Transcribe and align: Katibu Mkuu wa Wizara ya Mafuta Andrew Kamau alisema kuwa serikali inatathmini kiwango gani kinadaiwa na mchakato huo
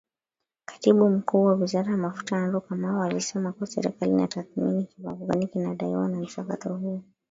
Katibu 0.65 1.09
Mkuu 1.09 1.43
wa 1.45 1.53
Wizara 1.53 1.91
ya 1.91 1.97
Mafuta 1.97 2.37
Andrew 2.37 2.61
Kamau 2.61 3.01
alisema 3.03 3.51
kuwa 3.51 3.67
serikali 3.67 4.11
inatathmini 4.11 4.85
kiwango 4.85 5.25
gani 5.25 5.47
kinadaiwa 5.47 6.07
na 6.09 6.17
mchakato 6.19 6.73
huo 6.75 7.03